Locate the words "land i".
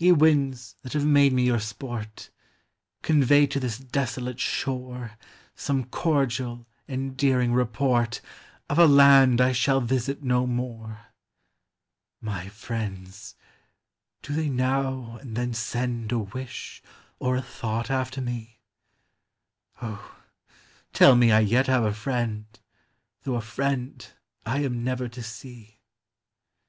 8.88-9.52